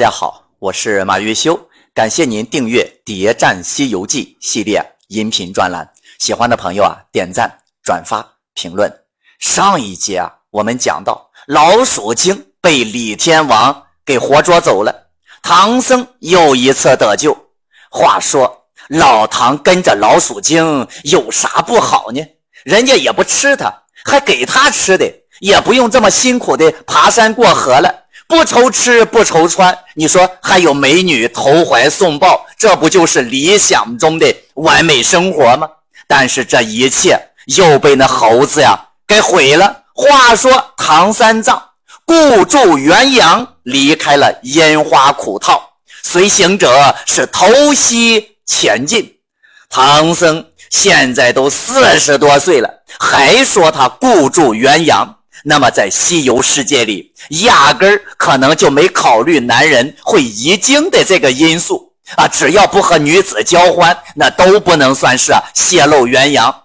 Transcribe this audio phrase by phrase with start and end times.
[0.00, 1.60] 大家好，我是马月修，
[1.92, 5.86] 感谢您订阅《谍战西游记》系列音频专栏。
[6.18, 8.90] 喜欢的朋友啊，点赞、转发、评论。
[9.40, 14.90] 上一节啊，我们讲到老鼠精被李天王给活捉走了，
[15.42, 17.36] 唐僧又一次得救。
[17.90, 22.26] 话说老唐跟着老鼠精有啥不好呢？
[22.64, 23.70] 人家也不吃他，
[24.06, 25.04] 还给他吃的，
[25.40, 28.06] 也不用这么辛苦的爬山过河了。
[28.30, 35.68] 不愁吃不愁穿，你说还有美女投怀送抱，这不就是理想中的完美生活吗？
[36.06, 39.82] 但是这一切又被那猴子呀给毁了。
[39.92, 41.60] 话说唐三藏
[42.04, 45.60] 固住元阳，离开了烟花苦套，
[46.04, 49.16] 随行者是偷袭前进。
[49.68, 55.16] 唐僧现在都四十多岁了，还说他固住元阳。
[55.44, 57.12] 那么，在西游世界里，
[57.44, 62.28] 压根儿可能就没考虑男人会遗精的这个因素啊！
[62.28, 66.64] 只要不和女子交欢，那都不能算是泄露元阳。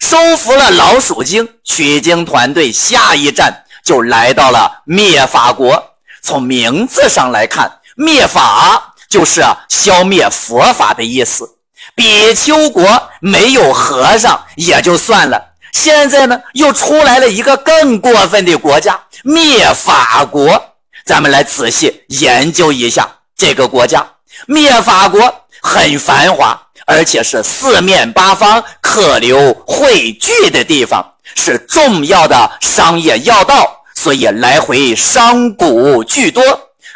[0.00, 5.92] 收服了老鼠精，取经团队下一站就来到了灭法国。
[6.22, 11.58] 从名字上来看，灭法就是消灭佛法的意思。
[11.94, 15.53] 比丘国没有和尚也就算了。
[15.74, 20.76] 现在呢，又出来了一个更过分的国家——灭法国。
[21.04, 24.06] 咱们来仔细研究一下这个国家。
[24.46, 36.42] 灭法国很繁华，而且是四面八方客流汇聚的地方，是重要的商业要道，所以来回商贾巨多，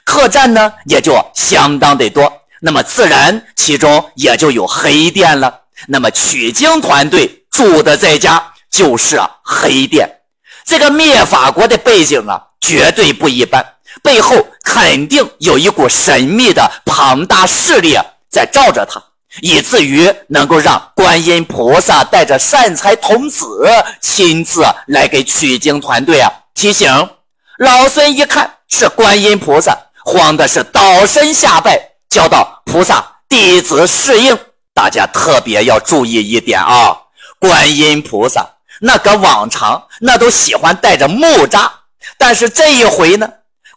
[0.04, 2.32] 客栈呢也就相当的多。
[2.60, 5.62] 那么自然其中也就有黑店了。
[5.88, 8.52] 那么取经团队住的这家。
[8.70, 10.20] 就是啊，黑店
[10.64, 13.64] 这个灭法国的背景啊，绝对不一般，
[14.02, 17.98] 背后肯定有一股神秘的庞大势力，
[18.30, 19.02] 在罩着他，
[19.40, 23.66] 以至于能够让观音菩萨带着善财童子
[24.00, 27.10] 亲自来给取经团队啊提醒。
[27.58, 34.38] 老孙一看是观音菩萨，慌的是倒身下拜，叫道：“菩萨，弟子适应。”
[34.74, 36.96] 大家特别要注意一点啊，
[37.40, 38.57] 观音菩萨。
[38.80, 41.72] 那个往常那都喜欢带着木扎，
[42.16, 43.28] 但是这一回呢，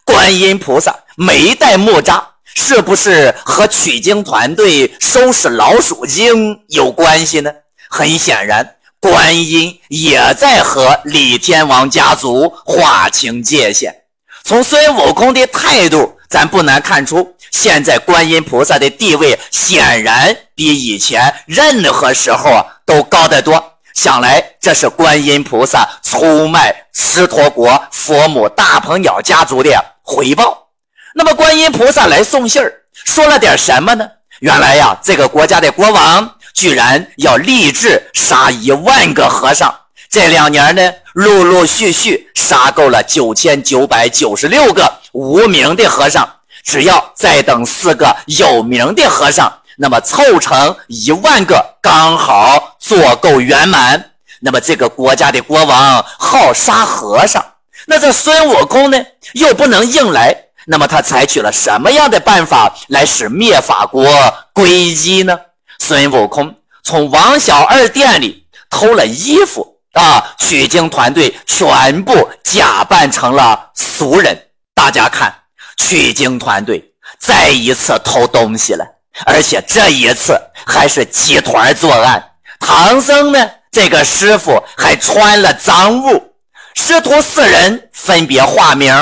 [0.04, 2.24] 观音菩萨没带木扎，
[2.54, 7.50] 是不是和取经团队收拾老鼠精有关系呢？
[7.88, 14.02] 很显然，观音也在和李天王家族划清界限。
[14.44, 23.71] 从孙悟空的态度，咱不难看出，现在观音菩萨的地位显然比以前任何时候都高得多。
[23.94, 29.70] 想来这是观音菩萨出卖狮驼国佛母大鹏鸟家族的
[30.02, 30.68] 回报。
[31.14, 34.08] 那么观音菩萨来送信儿，说了点什么呢？
[34.40, 39.72] 原来呀，这个国家的国王居然要立志杀一万个和尚。
[40.08, 46.28] 这两年呢，陆陆续续杀够了九千九百九十六个无名的和尚，
[46.64, 49.60] 只要再等四个有名的和尚。
[49.82, 54.12] 那么凑成一万个，刚好做够圆满。
[54.40, 57.44] 那么这个国家的国王好杀和尚，
[57.88, 60.44] 那这孙悟空呢又不能硬来。
[60.66, 64.06] 那么他采取了什么样的办法来使灭法国
[64.52, 65.36] 归一呢？
[65.80, 66.54] 孙悟空
[66.84, 74.46] 从王小二店里偷了衣服啊，取经团队全部假扮成了俗人。
[74.76, 75.34] 大家看，
[75.76, 78.86] 取经团队再一次偷东西了。
[79.26, 86.34] 而且这一次还是集团作案，唐僧呢，这个师傅还穿了赃物，
[86.74, 88.92] 师徒四人分别化名，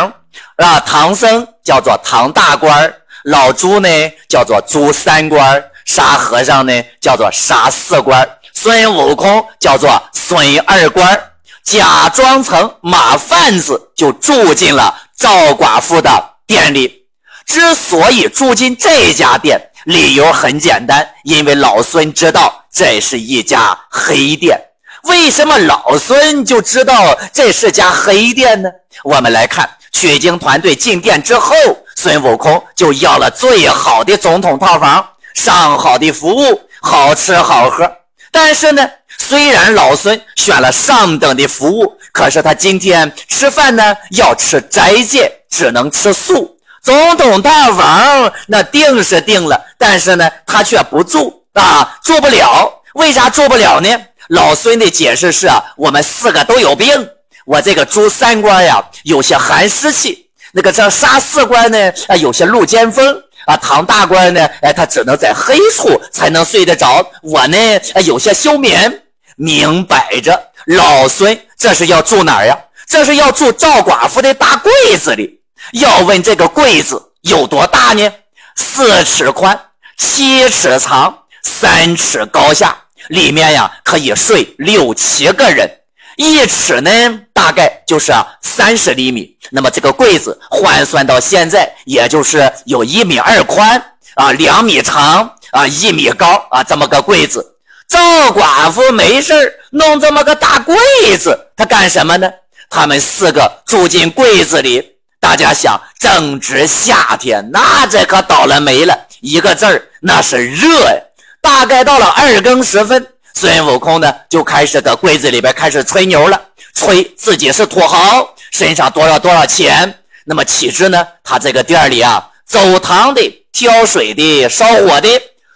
[0.56, 2.92] 啊，唐僧叫做唐大官
[3.24, 3.88] 老朱呢
[4.28, 11.20] 叫做朱三官沙和尚呢叫做沙四官孙悟空叫做孙二官
[11.62, 17.06] 假装成马贩子就住进了赵寡妇的店里。
[17.46, 24.58] 之所以住进这家店，理由很简单，因为老孙知道这是一家黑店。
[25.04, 28.70] 为什么老孙就知道这是家黑店呢？
[29.02, 31.54] 我们来看，取经团队进店之后，
[31.96, 35.04] 孙悟空就要了最好的总统套房，
[35.34, 37.90] 上好的服务，好吃好喝。
[38.30, 38.86] 但是呢，
[39.16, 46.58] 虽然老孙选了上等的服务，可是他今天吃饭呢要吃斋戒，只能吃素。
[46.82, 52.82] 总统大房那定是定了，但是呢，他却不住啊，住不了。
[52.94, 53.88] 为啥住不了呢？
[54.28, 57.08] 老孙的解释是啊，我们四个都有病。
[57.44, 63.56] 我这个朱三官呀，有些寒湿气，那个这杀四官呢，啊，有些露尖峰啊。
[63.56, 67.04] 唐大官呢，哎，他只能在黑处才能睡得着。
[67.22, 69.02] 我呢，有些休眠。
[69.36, 72.58] 明摆着，老孙这是要住哪儿呀？
[72.86, 75.39] 这是要住赵寡妇的大柜子里。
[75.72, 78.10] 要问这个柜子有多大呢？
[78.56, 79.58] 四尺宽，
[79.96, 82.76] 七尺长，三尺高下，
[83.08, 85.70] 里面呀可以睡六七个人。
[86.16, 88.12] 一尺呢，大概就是
[88.42, 89.36] 三十厘米。
[89.50, 93.82] 那么这个柜子换算到现在，也就是有一米二宽
[94.14, 97.56] 啊，两米长啊，一米高啊，这么个柜子。
[97.88, 97.98] 赵
[98.32, 100.76] 寡妇没事弄这么个大柜
[101.18, 102.30] 子，她干什么呢？
[102.68, 104.89] 他们四个住进柜子里，
[105.20, 110.96] 大家想，正值夏天，那这可倒了霉了，一个字儿，那是热呀。
[111.42, 113.06] 大概到了二更时分。
[113.34, 116.40] 孙悟空呢，就开始在柜子里边开始吹牛了，
[116.74, 120.02] 吹自己是土豪，身上多少多少钱。
[120.24, 125.08] 那么岂知呢，他这个店里啊，走堂的、挑水的、烧火的，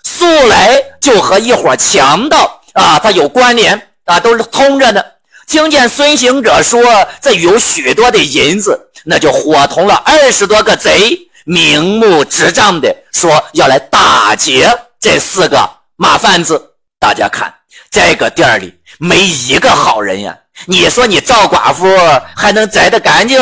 [0.02, 5.14] 素来就和一伙强盗啊，他有关联啊，都是通着的。
[5.46, 6.82] 听见孙行者说
[7.20, 14.68] 这有许多的银子，那就伙同了二十多个贼，明目执仗的说要来打劫
[14.98, 16.72] 这四个马贩子。
[16.98, 17.52] 大家看。
[17.90, 20.36] 这个店里没一个好人呀！
[20.66, 21.86] 你说你赵寡妇
[22.34, 23.40] 还能摘得干净？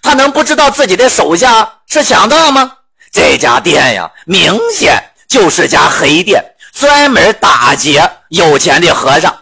[0.00, 2.72] 她能不知道自己的手下是强盗吗？
[3.12, 6.42] 这家店呀，明显就是家黑店，
[6.72, 9.34] 专门打劫有钱的和尚。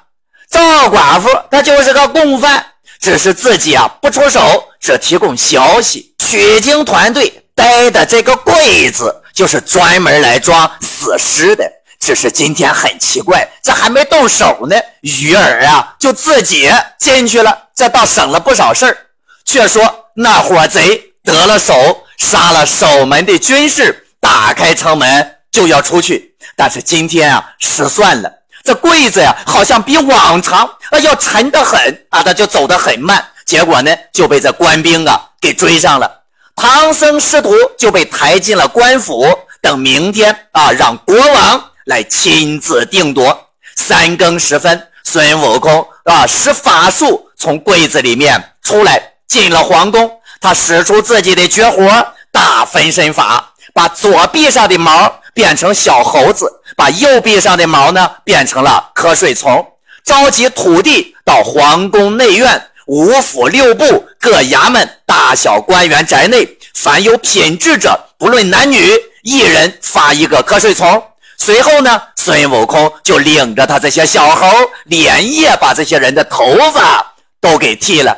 [0.51, 2.65] 赵寡妇她就是个共犯，
[3.01, 6.15] 只是自己啊不出手，只提供消息。
[6.19, 11.65] 取经团队待的这个柜子，就是专门来装死尸的。
[12.01, 18.97] 只是今天很奇怪，这还没动手呢，鱼儿啊就自己进去了，这倒省了不少事儿。
[19.45, 26.37] 却说那伙贼得了手，杀了守门的军士，打开城门就要出去。
[26.55, 28.31] 但是今天啊失算了，
[28.63, 33.27] 这柜子呀好像比往常啊要沉得很啊，他就走得很慢。
[33.49, 36.21] 结果呢就被这官兵啊给追上了，
[36.55, 39.27] 唐僧师徒就被抬进了官府，
[39.63, 41.65] 等明天啊让国王。
[41.87, 43.47] 来亲自定夺。
[43.75, 50.21] 三更时分，孙悟空啊使法术从柜子里面出来，进了皇宫。
[50.39, 59.67] 他使出自己的绝活大分身法，把左臂上的毛变成小猴子，把右臂上的毛呢变成了瞌睡虫。
[60.05, 68.79] 召集土地到皇宫内院、五府六部各衙门、大小官员宅内，凡有品质者，不论男女，
[69.23, 71.03] 一人发一个瞌睡虫。
[71.37, 74.49] 随后呢，孙悟空就领着他这些小猴，
[74.85, 78.17] 连夜把这些人的头发都给剃了。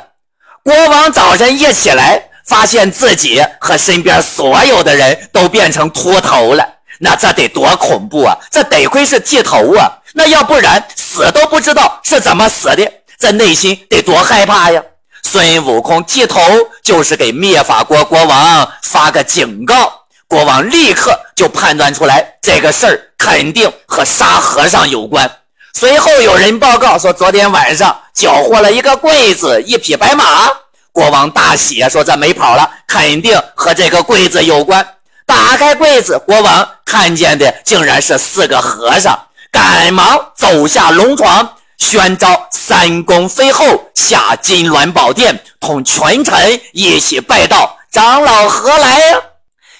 [0.63, 6.65] 国王早晨一起来，发现自己和身边所有的人都变成秃头了，
[6.99, 8.37] 那这得多恐怖啊！
[8.49, 12.89] 这得亏是剃头啊，那要不然死都不知道是怎么死的，
[13.21, 14.81] 这内心得多害怕呀！
[15.21, 16.41] 孙悟空剃头
[16.83, 20.05] 就是给灭法国国王发个警告。
[20.27, 25.29] 国王立刻就判断出来，这个事儿肯定和沙和尚有关。
[25.73, 30.49] 随后有人报告说，昨天晚上缴获了一个柜子，一匹白马。
[30.91, 34.95] 国王大喜，说这没跑了，肯定和这个柜子有关。
[35.27, 49.17] 打开柜子，国王看见的竟然是四个和尚，赶忙走下龙床，宣召三公妃后下金銮宝殿，同群臣一起拜道：“长老何来呀？”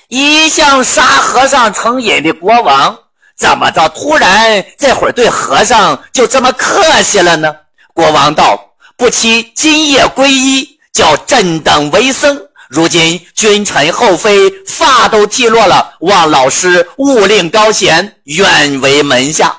[0.10, 2.98] 一向沙和尚成瘾的国王，
[3.38, 7.56] 怎么着突然这会儿对和尚就这么客气了呢？
[7.94, 12.48] 国王道：“不期今夜皈依，叫朕等为僧。
[12.68, 19.56] 如今君臣后妃发都剃落了，望老师勿令高贤，愿为门下。”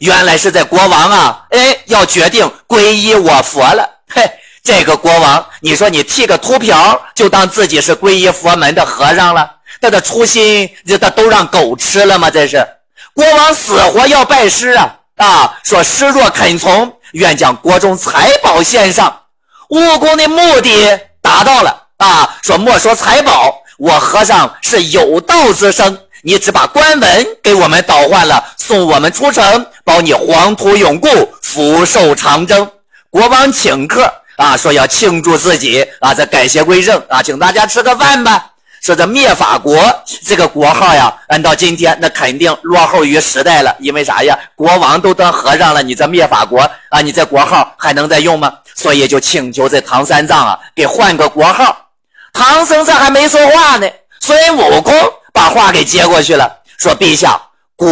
[0.00, 3.88] 原来是在国王啊，哎，要决定皈依我佛了。
[4.08, 4.22] 嘿，
[4.62, 9.50] 这个国王，你说你剃个秃瓢，就当自己是皈依佛门的和尚了？
[9.80, 12.30] 他的初心，这他都让狗吃了吗？
[12.30, 12.66] 这是
[13.14, 14.96] 国王死活要拜师啊！
[15.16, 19.22] 啊，说师若肯从，愿将国中财宝献上。
[19.70, 22.36] 悟空的目的达到了啊！
[22.42, 31.08] 说莫说财宝，我和尚是有道之僧，你只把官文给我们倒换了，送我们出城，保你黄土永固，
[31.40, 32.68] 福寿长征。
[33.10, 38.44] 国王请客啊，说要庆祝自己啊，这改邪归正啊，请大家吃个饭吧。
[38.82, 39.80] 说这灭法国
[40.24, 43.76] 这个国号呀，按到今天那肯定落后于时代了。
[43.78, 44.36] 因为啥呀？
[44.56, 48.52] 国王都当和尚了，你这灭法国啊，你这国号还能再用吗？
[48.74, 51.86] 所以就请求这唐三藏啊，给换个国号。
[52.32, 54.92] 唐僧这还没说话呢，孙悟空
[55.36, 57.38] 把话给接过去了，说：“陛下，
[57.76, 57.86] 国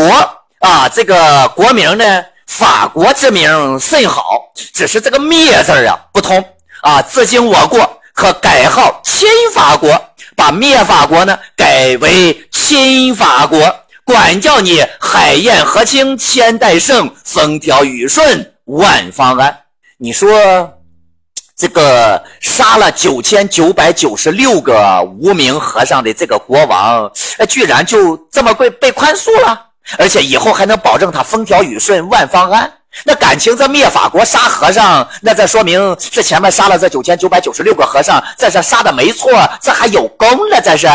[0.61, 6.43] 啊，这个国名呢，法国之名甚好，只是这个灭字啊不通
[6.81, 7.03] 啊。
[7.03, 19.55] 自今我国可改号亲法国，把灭法国呢改为亲法国，管教你海晏河清，千代盛，风调雨顺，万方安。
[19.99, 20.73] 你说。”
[21.57, 32.73] 这个杀了九千九百九十六个无名和尚的这个国王，哎，居然就这么被被宽恕了，而且以后还能保证他风调雨顺、万方安。
[33.05, 39.31] 那感情这灭法国杀和尚，那这说明这前面杀了这九千九百九十六个和尚，在这杀的没错，
[39.61, 40.89] 这还有功了，这是。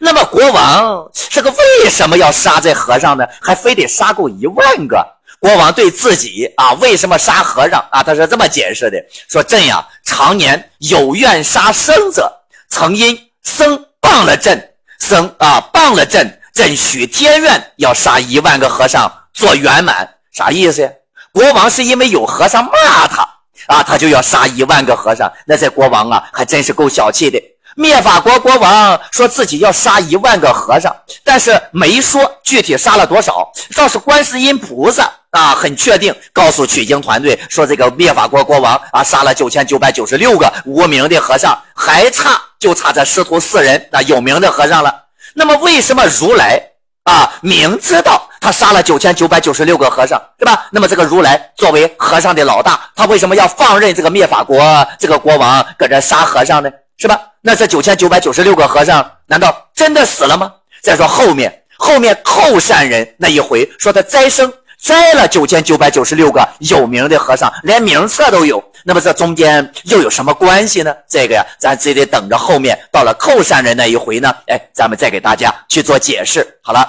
[0.00, 3.26] 那么国王这个为什么要杀这和尚呢？
[3.40, 5.04] 还非得杀够一万个？
[5.40, 8.02] 国王对自己啊，为什么杀和尚啊？
[8.02, 12.30] 他是这么解释的：说朕呀，常年有愿杀生者，
[12.68, 20.08] 曾因僧谤了朕，僧啊谤了朕，朕许天愿要杀一万个和尚做圆满。
[20.32, 20.90] 啥意思呀？
[21.32, 23.22] 国王是因为有和尚骂他
[23.66, 25.32] 啊，他就要杀一万个和尚。
[25.46, 27.40] 那这国王啊，还真是够小气的。
[27.78, 30.92] 灭法国国王说自己要杀一万个和尚，
[31.22, 35.08] 但是没说具体杀了多少，倒是观世音菩萨。
[35.30, 44.92] 啊，很确定，告诉取经团队说，这个灭法国国王啊，杀了九千九百九十六个无名的和尚，还差就差这师徒四人那有名的和尚了。
[45.34, 46.58] 那么，为什么如来
[47.04, 50.66] 啊明知道他杀了九千九百九十六个和尚，对吧？
[50.72, 54.58] 那么，这个如来作为和尚的老大，他为什么要放任这个灭法国
[54.98, 56.70] 这个国王搁这杀和尚呢？
[56.98, 57.20] 是吧？
[57.40, 60.52] 那这九千九百九十六个和尚难道真的死了吗？
[60.82, 64.52] 再说后面后面寇善人那一回说他再生。
[64.80, 68.62] 摘了九千九百九十六个有名的和尚，连名册都有。
[68.84, 70.94] 那么这中间又有什么关系呢？
[71.08, 76.46] 这个呀，咱只得等着后面到了寇善人那一回呢，哎，咱们再给大家去做解释。
[76.62, 76.86] 好了，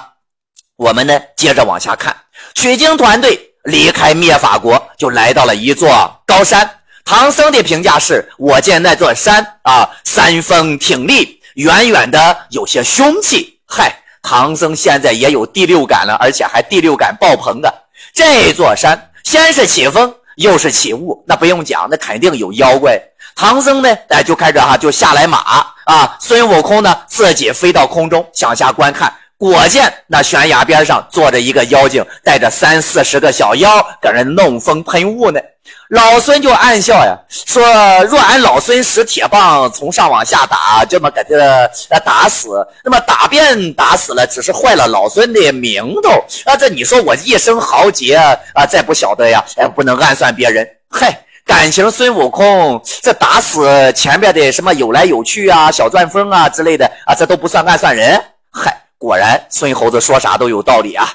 [0.76, 2.14] 我们呢接着往下看，
[2.54, 6.70] 取经团队离开灭法国，就来到了一座高山。
[7.10, 13.58] 唐僧的评价是：我见那座山啊，山峰挺立，远远的有些凶气。
[13.66, 13.92] 嗨。
[14.22, 17.74] 唐僧现在也有第六感了，而且还第六感爆棚的。
[18.12, 22.96] 这座山先是起风，又是起雾，那不用讲，那肯定有妖怪。
[23.34, 25.38] 唐僧呢，哎，就开始哈，就下来马
[25.86, 26.16] 啊。
[26.20, 35.40] 孙悟空呢，自己飞到空中向下观看，果见那悬崖边上坐着一个妖精，带着三四十个小妖，搁那弄风喷雾呢。
[35.88, 37.64] 老孙就暗笑呀，说
[38.04, 46.10] ：“若俺老孙使铁棒从上往下打，这么给他打死，那么打遍打死了，只是坏了老孙的名头
[46.44, 46.54] 啊！
[46.56, 48.14] 这你说我一生豪杰
[48.54, 50.68] 啊，再不晓得呀，哎，不能暗算别人。
[50.90, 58.22] 嗨，感情孙悟空这打死前边的什么有来有去啊，小钻风啊之类的啊，这都不算暗算人。
[58.52, 61.08] 嗨，果然孙猴子说啥都有道理啊。”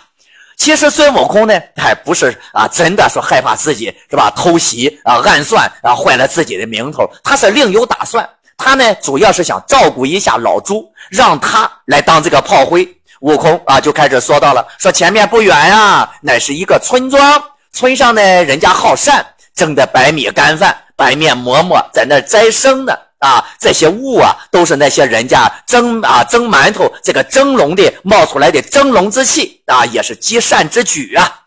[0.58, 4.32] 其实孙悟空呢，还不是啊，真的说害怕自己是吧？
[4.36, 7.06] 偷袭啊，暗算啊，坏了自己的名头。
[7.24, 8.28] 他是另有打算。
[8.58, 12.88] 他呢，主要是想照顾一下老朱，让他来当这个炮灰。
[13.20, 22.98] 悟空啊，就开始说到了，说前面不远呀，乃是一个村庄，村上呢，人家好善，蒸的白米干饭，白面馍馍在那摘生呢。
[23.20, 31.42] 啊，这些物啊，都是那些人家蒸啊蒸馒头这个蒸笼的冒出来的蒸笼之气啊，也是积善之举啊。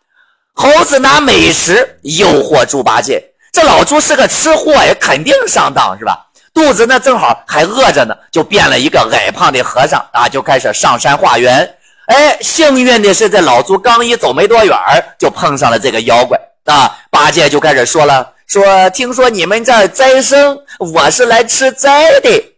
[0.54, 3.22] 猴子拿美食诱惑猪八戒，
[3.52, 6.26] 这老猪是个吃货呀，肯定上当是吧？
[6.52, 11.76] 肚子呢正好还饿着呢，就变了一个矮胖的和尚啊，就开始上山化缘。
[12.06, 14.76] 哎，幸运的是，这老猪刚一走没多远
[15.18, 16.98] 就碰上了这个妖怪啊。
[17.10, 18.32] 八戒就开始说了。
[18.48, 22.56] 说，听说你们这儿斋生，我是来吃斋的。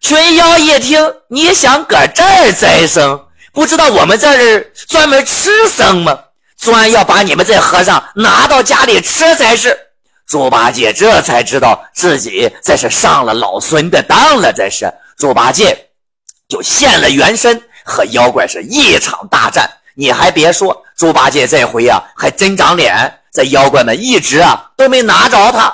[0.00, 6.18] 群妖一听，你想搁这儿斋生，不知道我们这儿专门吃生吗？
[6.58, 9.78] 专要把你们这和尚拿到家里吃才是。
[10.26, 14.92] 猪八戒这才知道自己这是上了老孙的当了，这是。
[15.16, 15.88] 猪八戒
[16.48, 19.70] 就现了原身，和妖怪是一场大战。
[19.94, 23.17] 你还别说，猪八戒这回呀，还真长脸。
[23.38, 25.72] 这妖怪们一直啊都没拿着他，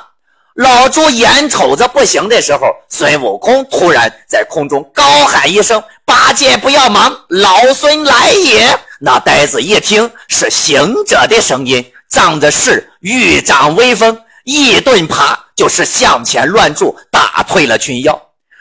[0.57, 18.21] 老猪眼瞅着不行的时候，孙悟空突然在空中高喊一声：“八戒不要忙，老孙来也！”那呆子一听是行者的声音，仗着是玉掌威风，一顿爬就是向前乱住，打退了群妖。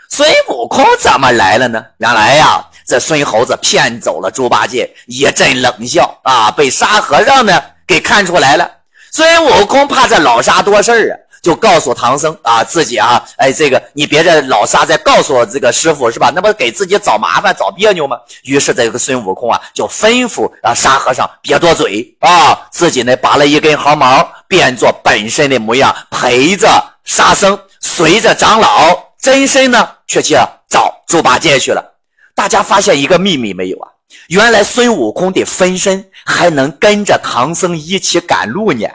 [0.09, 1.83] 孙悟空怎么来了呢？
[1.97, 8.69] 原来呀，这孙猴子骗走了猪八戒，一阵冷笑啊，被沙和尚呢给看出来了。
[9.15, 16.31] 孙悟空怕这老沙多事儿啊，就告诉唐僧啊，自己啊，哎，这个你别这老沙再告诉这个师傅是吧？
[16.33, 18.17] 那不给自己找麻烦、找别扭吗？
[18.41, 26.67] 于是这个孙悟空啊，就吩咐啊沙和尚别多嘴啊，自己呢拔了一根毫毛，变作本身的模样，陪着
[27.03, 30.33] 沙僧，随着长老，真身呢却去
[30.67, 31.93] 找猪八戒去了。
[32.33, 33.89] 大家发现一个秘密没有啊？
[34.29, 38.87] 原来孙悟空的分身还能跟着唐僧一起赶路呢。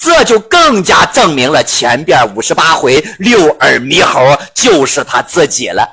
[0.00, 5.88] 这就更加证明了前边五十八回六耳猕猴就是他自己了。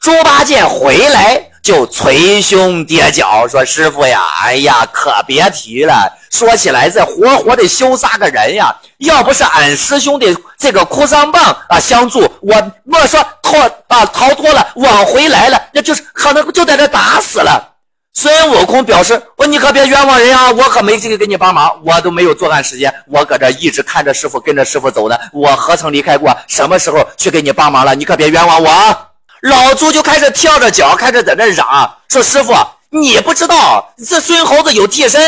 [0.00, 6.12] 猪八戒回来就捶胸跌脚，说：“师傅呀，哎呀，可别提了。
[6.30, 8.74] 说起来，这活活的羞杀个人呀！
[8.98, 10.26] 要不是俺师兄的
[10.58, 13.58] 这个哭丧棒啊相助，我莫说逃
[13.88, 17.70] 啊逃脱了，往回来了，那就是可能就在这打死了。”
[18.16, 20.50] 孙悟空表示：“我你可别冤枉人啊！
[20.52, 26.34] 我可没这个给你帮忙，我都没有作案时间，我搁这一直看着师傅，跟着师傅走的，我何曾离开过？
[26.46, 27.94] 什么时候去给你帮忙了？
[27.94, 29.08] 你可别冤枉我！”啊
[29.42, 31.66] 老猪就开始跳着脚，开始在那嚷
[32.08, 32.54] 说：“师傅，
[32.88, 35.20] 你不知道这孙猴子有替身。”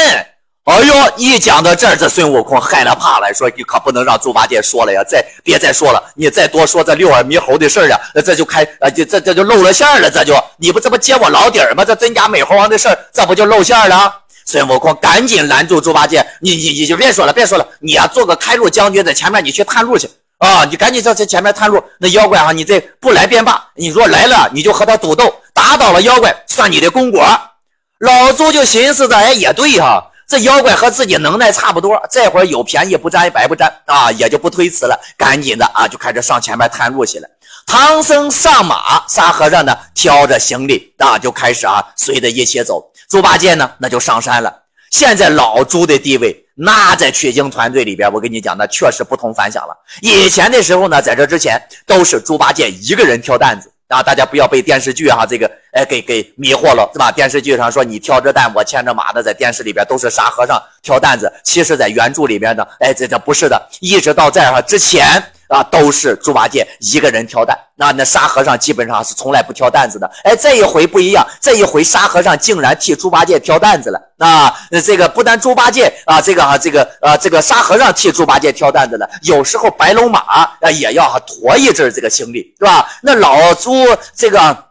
[0.66, 0.94] 哎呦！
[1.16, 5.00] 一讲到这儿，这孙悟空害了怕了，说：“你可不能让猪八戒说了呀！
[5.08, 10.10] 再别再说了，你再多说这六耳猕猴的事儿啊，这就开啊，这这这就露了馅儿了。
[10.10, 11.84] 这就你不这不揭我老底儿吗？
[11.84, 14.12] 这真假美猴王的事儿，这不就露馅儿了？”
[14.44, 17.68] 孙悟空赶紧拦住猪八戒：“你你你就别说了，别说了！
[17.78, 20.64] 你呀，做个开路将军，在前面你去探路去啊！
[20.68, 21.80] 你赶紧在这前面探路。
[22.00, 27.24] 那妖怪哈，你这不来便罢，你若来了，你就和他赌斗，打倒了妖怪，算你的功果。”
[28.00, 37.28] 老猪就寻思着：“哎，也对哈。”这妖怪和自己能耐差不多，这会儿有便宜不占，白不占啊，也就不推辞了，赶紧的啊，就开始上前面探路去了。
[37.64, 42.90] 唐僧上马，沙和尚呢挑着行李啊，就开始啊随着一起走。
[43.08, 44.52] 猪八戒呢，那就上山了。
[44.90, 49.76] 现在老猪的地位，那在取经团队里边，我跟你讲，那确实不同凡响了。
[50.00, 53.70] 以前的时候呢，在这之前都是猪八戒一个人挑担子。
[53.88, 57.12] 啊，大家不要被电视剧哈这个哎给给迷惑了，是吧？
[57.12, 65.22] 电视剧上说你挑着担，我牵着马的，在电视里边都是沙和尚挑担子，其实在原著里边呢，哎，这这不是的，一直到这儿哈之前。
[65.48, 70.10] 啊，都是猪八戒一个人挑担，那那沙和尚基本上是从来不挑担子的。
[70.24, 74.00] 哎，这一回不一样，这一回沙和尚竟然替猪八戒挑担子了。
[74.18, 74.52] 啊，
[74.84, 79.08] 这个不但猪八戒啊，这个啊，这个啊，这个沙和尚替猪八戒挑担子了。
[79.22, 82.84] 有时候白龙马啊也要哈驮一阵这个行李，是吧？
[83.00, 83.72] 那老猪
[84.16, 84.65] 这个。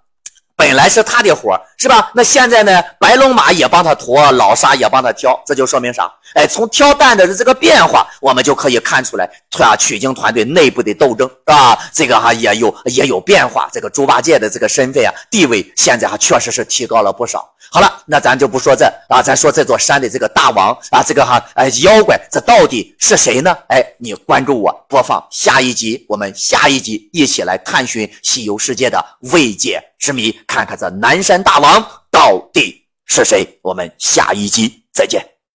[0.55, 2.11] 本来是他的活是吧？
[2.13, 2.81] 那现在呢？
[2.99, 6.11] 白龙马也帮他驮，老沙也帮他挑，这就说明啥？
[6.33, 11.77] 哎，从挑担子的这个变化，我们就可以看出来，啊，取经团队内部的斗争，是吧？
[11.93, 13.69] 这个哈也有也有变化。
[13.71, 17.49] 这个猪八戒的这个身份啊，地位现在哈确实是提高了不少。
[17.71, 23.55] 好了，那咱就不说这啊，咱说这座山的这个大王啊，这个哈哎妖怪，这到底是谁呢？
[23.67, 33.57] 哎，你关注我，播放下一集，我们下一集一起来探寻西游世界的未解之谜，看看这南山大王王到底是谁。
[33.63, 35.34] 我们下一集再见。